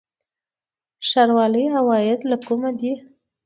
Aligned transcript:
د 0.99 1.01
ښاروالۍ 1.09 1.65
عواید 1.77 2.19
له 2.29 2.37
کومه 2.45 2.69
دي؟ 2.79 2.93